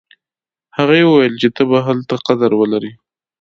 هغې 0.77 1.01
ویل 1.05 1.33
چې 1.41 1.49
ته 1.55 1.63
به 1.69 1.77
هلته 1.87 2.15
قدر 2.27 2.51
ولرې 2.59 2.91